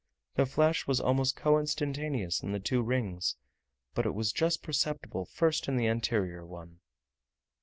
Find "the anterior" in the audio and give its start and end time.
5.77-6.43